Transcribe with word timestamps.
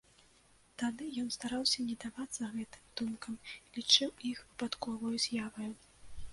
Тады 0.81 1.09
ён 1.23 1.27
стараўся 1.35 1.85
не 1.91 1.95
давацца 2.05 2.49
гэтым 2.55 2.83
думкам, 3.03 3.37
лічыў 3.77 4.09
іх 4.33 4.43
выпадковаю 4.49 5.15
з'яваю. 5.31 5.71